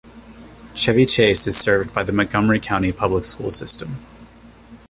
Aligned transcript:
Chevy 0.73 1.05
Chase 1.05 1.45
is 1.45 1.55
served 1.57 1.93
by 1.93 2.01
the 2.01 2.11
Montgomery 2.11 2.59
County 2.59 2.91
Public 2.91 3.23
School 3.23 3.51
system. 3.51 3.97